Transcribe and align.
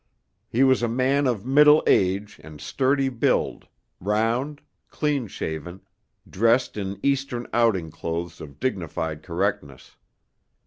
He 0.49 0.63
was 0.63 0.81
a 0.81 0.87
man 0.87 1.27
of 1.27 1.45
middle 1.45 1.83
age 1.85 2.41
and 2.43 2.59
sturdy 2.59 3.07
build, 3.07 3.67
round, 3.99 4.59
clean 4.89 5.27
shaven, 5.27 5.81
dressed 6.27 6.75
in 6.75 6.99
Eastern 7.03 7.45
outing 7.53 7.91
clothes 7.91 8.41
of 8.41 8.59
dignified 8.59 9.21
correctness. 9.21 9.97